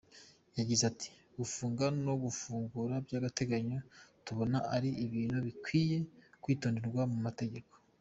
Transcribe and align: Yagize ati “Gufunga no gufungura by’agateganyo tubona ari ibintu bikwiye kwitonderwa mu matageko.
Yagize 0.57 0.83
ati 0.91 1.09
“Gufunga 1.37 1.85
no 2.05 2.13
gufungura 2.23 2.93
by’agateganyo 3.05 3.77
tubona 4.25 4.57
ari 4.75 4.89
ibintu 5.05 5.37
bikwiye 5.47 5.97
kwitonderwa 6.41 7.03
mu 7.13 7.17
matageko. 7.27 7.73